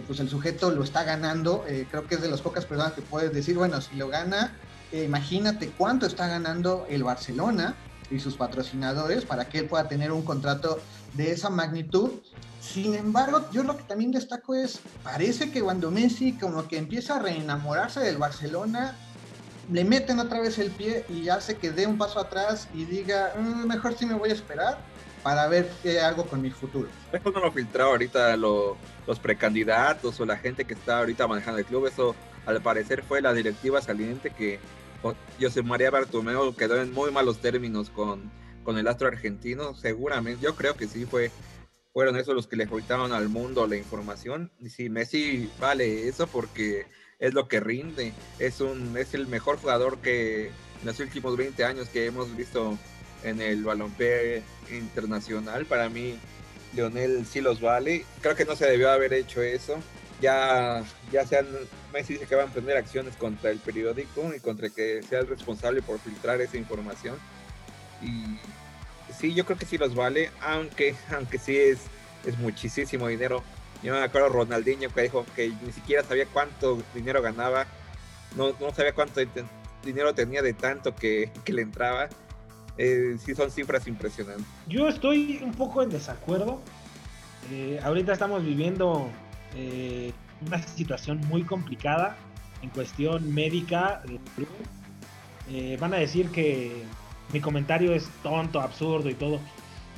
[0.08, 1.63] pues el sujeto lo está ganando.
[1.89, 4.56] creo que es de las pocas personas que puedes decir, bueno, si lo gana,
[4.91, 7.76] imagínate cuánto está ganando el Barcelona.
[8.12, 10.80] y sus patrocinadores para que él pueda tener un contrato
[11.13, 12.12] de esa magnitud.
[12.62, 17.15] Sin embargo, yo lo que también destaco es, parece que cuando Messi como que empieza
[17.15, 18.95] a reenamorarse del Barcelona,
[19.71, 23.34] le meten otra vez el pie y hace que dé un paso atrás y diga,
[23.38, 24.78] mm, mejor sí me voy a esperar
[25.24, 26.88] para ver qué hago con mi futuro.
[27.12, 28.36] Eso no lo filtrado ahorita
[29.08, 31.88] los precandidatos o la gente que está ahorita manejando el club.
[31.88, 32.15] Eso
[32.46, 34.60] al parecer fue la directiva saliente que
[35.39, 38.32] José María Bartomeu quedó en muy malos términos con,
[38.63, 39.76] con el astro argentino.
[39.76, 41.32] Seguramente, yo creo que sí fue
[41.96, 44.52] fueron esos los que le gritaron al mundo la información.
[44.60, 46.88] Y sí, Messi vale eso porque
[47.20, 48.12] es lo que rinde.
[48.38, 52.78] Es, un, es el mejor jugador que en los últimos 20 años que hemos visto
[53.24, 55.65] en el balompié internacional.
[55.68, 56.20] Para mí,
[56.76, 58.06] Lionel sí los vale.
[58.22, 59.78] Creo que no se debió haber hecho eso.
[60.22, 61.48] Ya, ya sean,
[61.94, 65.28] Messi dice que va a emprender acciones contra el periódico y contra que sea el
[65.28, 67.18] responsable por filtrar esa información.
[68.02, 68.38] Y
[69.14, 71.80] sí, yo creo que sí los vale, aunque, aunque sí es,
[72.26, 73.44] es muchísimo dinero.
[73.84, 77.68] Yo me acuerdo Ronaldinho que dijo que ni siquiera sabía cuánto dinero ganaba,
[78.36, 79.22] no, no sabía cuánto
[79.84, 82.10] dinero tenía de tanto que, que le entraba.
[82.78, 84.46] Eh, sí son cifras impresionantes.
[84.68, 86.62] Yo estoy un poco en desacuerdo.
[87.52, 89.10] Eh, ahorita estamos viviendo
[89.56, 90.12] eh,
[90.46, 92.18] una situación muy complicada
[92.62, 94.02] en cuestión médica
[95.50, 96.84] eh, van a decir que
[97.32, 99.40] mi comentario es tonto, absurdo y todo.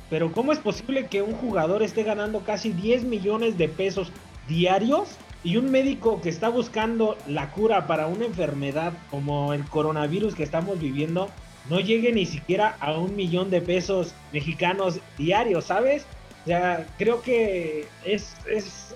[0.09, 4.11] Pero ¿cómo es posible que un jugador esté ganando casi 10 millones de pesos
[4.47, 5.09] diarios
[5.43, 10.43] y un médico que está buscando la cura para una enfermedad como el coronavirus que
[10.43, 11.29] estamos viviendo
[11.69, 16.05] no llegue ni siquiera a un millón de pesos mexicanos diarios, ¿sabes?
[16.43, 18.35] O sea, creo que es,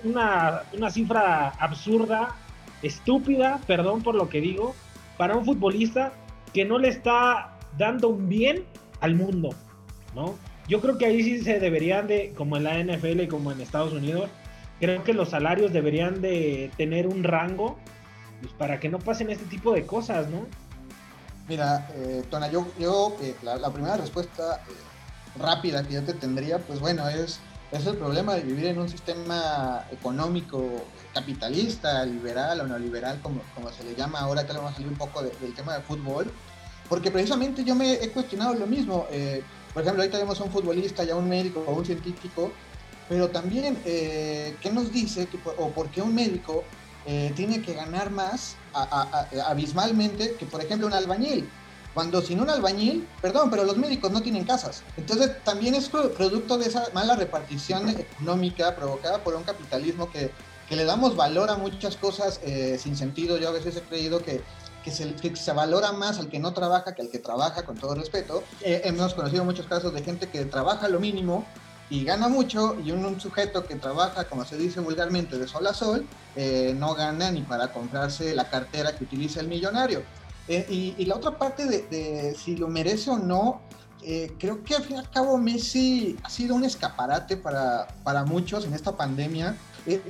[0.04, 2.34] una, una cifra absurda,
[2.82, 4.74] estúpida, perdón por lo que digo,
[5.18, 6.12] para un futbolista
[6.54, 8.64] que no le está dando un bien
[9.00, 9.50] al mundo,
[10.14, 10.34] ¿no?
[10.68, 13.60] Yo creo que ahí sí se deberían de, como en la NFL y como en
[13.60, 14.30] Estados Unidos,
[14.80, 17.76] creo que los salarios deberían de tener un rango
[18.40, 20.46] pues, para que no pasen este tipo de cosas, ¿no?
[21.48, 26.58] Mira, eh, Tona, yo, yo eh, la, primera respuesta eh, rápida que yo te tendría,
[26.58, 27.40] pues bueno, es,
[27.72, 33.70] es el problema de vivir en un sistema económico capitalista, liberal o neoliberal, como, como
[33.72, 36.32] se le llama ahora, que vamos a salir un poco del tema del fútbol,
[36.88, 39.06] porque precisamente yo me he cuestionado lo mismo.
[39.72, 42.52] por ejemplo, ahorita tenemos a un futbolista, ya un médico o un científico,
[43.08, 46.64] pero también, ¿qué nos dice que, o por qué un médico
[47.06, 48.56] eh, tiene que ganar más
[49.46, 51.48] abismalmente que, por ejemplo, un albañil.
[51.94, 54.82] Cuando sin un albañil, perdón, pero los médicos no tienen casas.
[54.96, 60.30] Entonces también es producto de esa mala repartición económica provocada por un capitalismo que,
[60.68, 63.36] que le damos valor a muchas cosas eh, sin sentido.
[63.36, 64.42] Yo a veces he creído que,
[64.82, 67.76] que, se, que, se, valora más al que no trabaja que al que trabaja, con
[67.76, 68.42] todo respeto.
[68.62, 71.44] Eh, hemos conocido muchos casos de gente que trabaja lo mínimo
[71.92, 75.74] y gana mucho y un, sujeto que trabaja, como se dice vulgarmente, de sol a
[75.74, 80.02] sol, eh, no gana ni para comprarse la cartera que utiliza el millonario.
[80.48, 83.60] Eh, y, la otra parte de, si lo merece o no,
[84.02, 88.24] eh, creo que al fin y al cabo Messi ha sido un escaparate para, para
[88.24, 89.54] muchos en esta pandemia,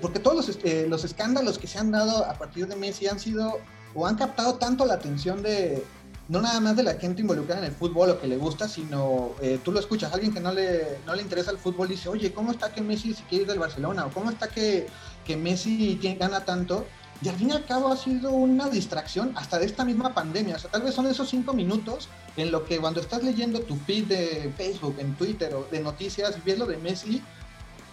[0.00, 3.58] porque todos los, los escándalos que se han dado a partir de Messi han sido
[3.94, 5.84] o han captado tanto la atención de,
[6.32, 9.32] no nada más de la gente involucrada en el fútbol o que le gusta, sino
[9.42, 12.32] eh, tú lo escuchas, alguien que no le, no le interesa el fútbol dice, oye,
[12.32, 14.06] ¿cómo está que Messi se quiere ir del Barcelona?
[14.06, 14.86] ¿O cómo está que,
[15.26, 16.86] que Messi tiene, gana tanto?
[17.20, 20.56] Y al fin y al cabo ha sido una distracción hasta de esta misma pandemia.
[20.56, 23.76] O sea, tal vez son esos cinco minutos en lo que cuando estás leyendo tu
[23.76, 27.22] feed de Facebook, en Twitter o de noticias ves lo de Messi,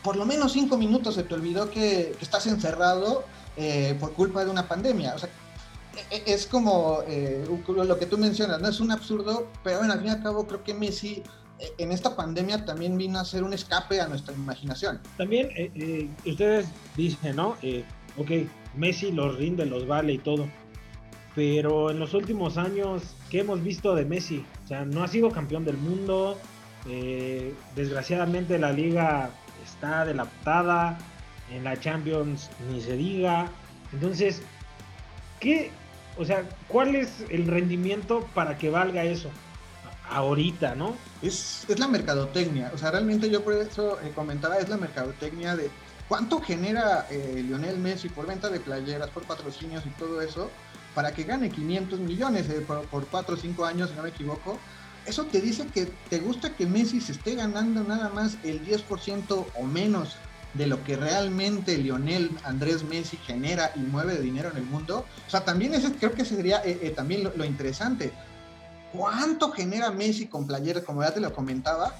[0.01, 3.25] por lo menos cinco minutos se te olvidó que, estás encerrado
[3.57, 5.13] eh, por culpa de una pandemia.
[5.13, 5.29] O sea,
[6.25, 8.67] es como eh, lo que tú mencionas, ¿no?
[8.67, 11.23] Es un absurdo, pero al fin y al cabo creo que Messi
[11.59, 14.99] eh, en esta pandemia también vino a ser un escape a nuestra imaginación.
[15.17, 17.55] También eh, ustedes dicen, ¿no?
[18.17, 18.31] ok,
[18.75, 20.47] Messi los rinde, los vale y todo,
[21.35, 24.43] pero en los últimos años, ¿qué hemos visto de Messi?
[24.65, 26.37] O sea, no ha sido campeón del mundo,
[27.75, 29.29] desgraciadamente la liga
[29.63, 30.97] está de la patada,
[31.51, 33.49] en la Champions ni se diga,
[33.93, 34.41] entonces,
[35.39, 35.71] ¿qué,
[36.19, 39.29] o sea, ¿cuál es el rendimiento para que valga eso?
[40.09, 40.97] Ahorita, ¿no?
[41.21, 42.71] Es, la mercadotecnia.
[42.75, 45.69] O sea, realmente yo por eso eh, comentaba, es la mercadotecnia de
[46.09, 50.51] cuánto genera eh, Lionel Messi por venta de playeras, por patrocinios y todo eso,
[50.93, 54.09] para que gane 500 millones eh, por, por 4 o 5 años, si no me
[54.09, 54.59] equivoco.
[55.05, 59.45] Eso te dice que te gusta que Messi se esté ganando nada más el 10%
[59.55, 60.17] o menos
[60.53, 65.05] de lo que realmente Lionel Andrés Messi genera y mueve de dinero en el mundo.
[65.27, 68.11] O sea, también ese creo que sería eh, eh, también lo, interesante.
[68.91, 71.93] ¿cuánto genera Messi con playeras, como ya te lo comentaba,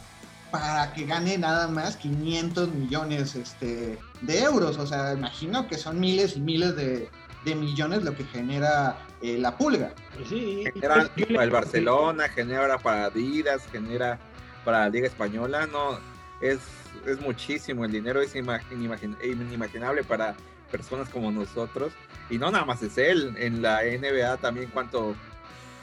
[0.49, 4.77] para que gane nada más 500 millones este, de euros?
[4.77, 7.09] O sea, imagino que son miles y miles de,
[7.45, 9.93] millones lo que genera eh, la pulga.
[10.27, 14.19] Sí, genera para el Barcelona, genera para Adidas, genera
[14.63, 15.97] para la Liga Española, no,
[16.41, 16.59] es,
[17.05, 20.35] es muchísimo, el dinero es inimaginable para
[20.71, 21.93] personas como nosotros.
[22.29, 25.15] Y no nada más es él, en la NBA también cuánto,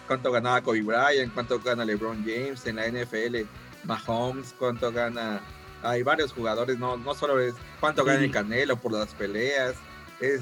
[0.07, 3.47] cuánto ganaba Kobe Bryant, cuánto gana LeBron James, en la NFL
[3.85, 5.41] Mahomes, cuánto gana...
[5.83, 9.77] Hay varios jugadores, no, no solo es cuánto gana el Canelo por las peleas,
[10.21, 10.41] es,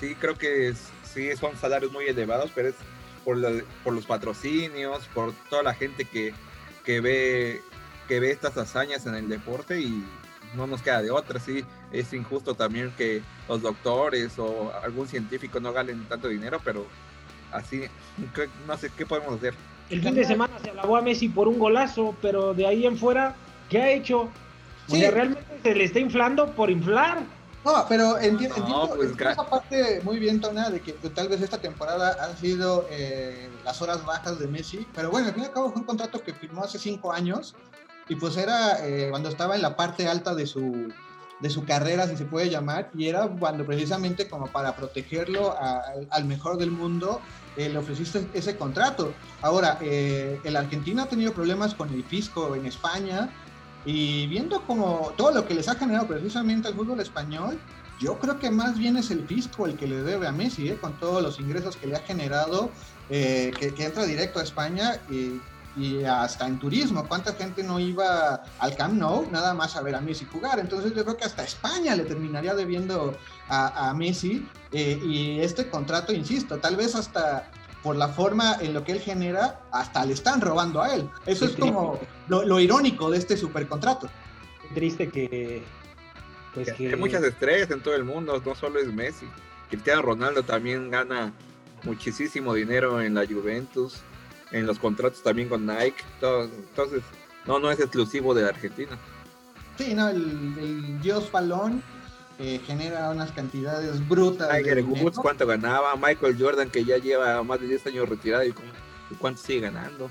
[0.00, 2.76] sí, creo que es, sí son salarios muy elevados, pero es
[3.24, 3.36] por,
[3.82, 6.32] por los patrocinios, por toda la gente que,
[6.84, 7.62] que ve
[8.08, 10.04] que ve estas hazañas en el deporte y
[10.54, 15.60] no nos queda de otra, sí, es injusto también que los doctores o algún científico
[15.60, 16.86] no ganen tanto dinero, pero
[17.52, 17.84] así,
[18.66, 19.54] no sé, ¿qué podemos hacer?
[19.90, 22.96] El fin de semana se alabó a Messi por un golazo, pero de ahí en
[22.96, 23.34] fuera,
[23.68, 24.30] ¿qué ha hecho?
[24.88, 27.22] realmente se le está inflando por inflar.
[27.64, 32.16] No, pero entiendo, pues, esa parte muy bien, Tona, de que tal vez esta temporada
[32.24, 35.70] han sido eh, las horas bajas de Messi, pero bueno, al fin y al cabo
[35.70, 37.54] fue un contrato que firmó hace cinco años
[38.12, 40.92] y pues era eh, cuando estaba en la parte alta de su,
[41.40, 45.56] de su carrera, si se puede llamar, y era cuando precisamente como para protegerlo
[46.10, 47.22] al mejor del mundo,
[47.56, 49.14] eh, le ofreciste ese contrato.
[49.40, 53.30] Ahora, eh, el Argentina ha tenido problemas con el fisco en España,
[53.86, 57.58] y viendo como todo lo que les ha generado precisamente al fútbol español,
[57.98, 60.92] yo creo que más bien es el fisco el que le debe a Messi, con
[61.00, 62.70] todos los ingresos que le ha generado,
[63.08, 65.00] que, que, entra directo a España.
[65.10, 65.40] Y
[65.76, 69.94] y hasta en turismo, ¿cuánta gente no iba al Camp Nou nada más a ver
[69.94, 70.58] a Messi jugar?
[70.58, 73.16] Entonces yo creo que hasta España le terminaría debiendo
[73.48, 77.50] a, Messi eh, y este contrato, insisto, tal vez hasta
[77.82, 81.08] por la forma en lo que él genera, hasta le están robando a él.
[81.26, 84.08] Eso es como lo, irónico de este supercontrato.
[84.72, 85.62] Triste que,
[86.54, 86.90] pues que...
[86.90, 89.26] Hay muchas estrellas en todo el mundo, no solo es Messi.
[89.68, 91.32] Cristiano Ronaldo también gana
[91.82, 94.02] muchísimo dinero en la Juventus
[94.52, 96.04] en los contratos también con Nike.
[96.20, 97.02] entonces,
[97.46, 98.96] no, no es exclusivo de Argentina.
[99.78, 101.82] Sí, no, el, Dios Balón
[102.38, 104.48] eh, genera unas cantidades brutas.
[104.50, 105.96] Tiger Woods, cuánto ganaba.
[105.96, 108.54] Michael Jordan, que ya lleva más de 10 años retirado, y,
[109.18, 110.10] cuánto sigue ganando.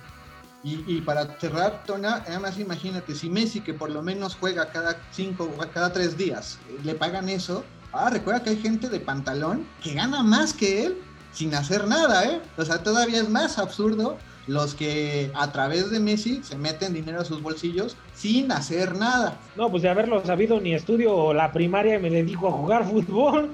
[0.63, 5.55] Y, para cerrar, Tona, además imagínate, si Messi, que por lo menos juega cada 5
[5.57, 7.63] o cada 3 días, eh, le pagan eso.
[7.93, 10.97] Ah, recuerda que hay gente de pantalón que gana más que él
[11.33, 12.41] sin hacer nada, ¿eh?
[12.57, 14.17] O sea, todavía es más absurdo
[14.51, 19.39] los que a través de Messi se meten dinero a sus bolsillos sin hacer nada.
[19.55, 23.51] No, pues de haberlo sabido ni estudio la primaria y me dedico a jugar fútbol,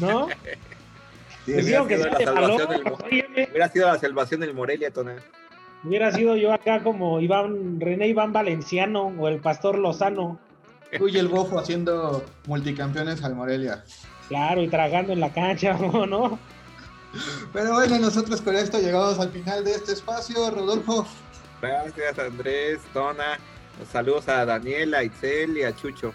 [0.00, 0.26] ¿no?
[1.46, 1.86] hubiera,
[3.68, 5.16] sido la salvación del Morelia, Tona.
[5.84, 10.40] Hubiera sido yo acá como Iván, René Iván Valenciano o el Pastor Lozano.
[10.98, 13.84] Uy, el bofo haciendo multicampeones al Morelia.
[14.28, 15.74] Claro, y tragando en la cancha,
[16.08, 16.40] ¿no?
[17.52, 20.50] Pero bueno, nosotros con esto llegamos al final de este espacio.
[20.50, 21.06] Rodolfo.
[21.60, 23.38] Gracias, Andrés, Tona.
[23.90, 26.12] Saludos a Daniela, a Itzel y a Chucho.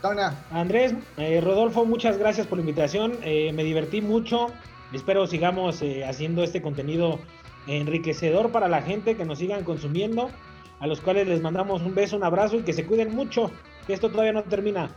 [0.00, 0.44] Tona.
[0.50, 3.18] Andrés, eh, Rodolfo, muchas gracias por la invitación.
[3.22, 4.48] Eh, me divertí mucho.
[4.92, 7.18] Espero sigamos eh, haciendo este contenido
[7.66, 10.30] enriquecedor para la gente, que nos sigan consumiendo.
[10.78, 13.50] A los cuales les mandamos un beso, un abrazo y que se cuiden mucho,
[13.86, 14.90] que esto todavía no termina.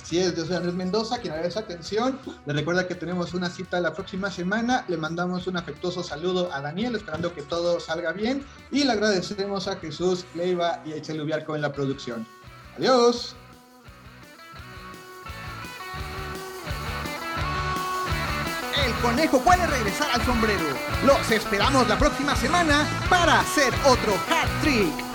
[0.00, 2.20] Así es, yo soy Andrés Mendoza, quien esa atención.
[2.46, 4.84] Le recuerda que tenemos una cita la próxima semana.
[4.86, 8.44] Le mandamos un afectuoso saludo a Daniel, esperando que todo salga bien.
[8.70, 12.26] Y le agradecemos a Jesús Leiva y a Echel Ubiarco en la producción.
[12.76, 13.34] Adiós.
[18.86, 20.64] El conejo puede regresar al sombrero.
[21.04, 25.07] Los esperamos la próxima semana para hacer otro hat trick.